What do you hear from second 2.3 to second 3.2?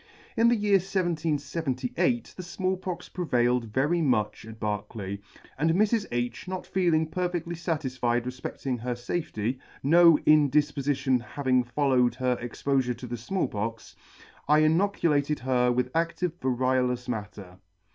the Small Pox